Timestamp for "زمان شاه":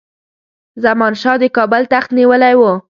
0.83-1.37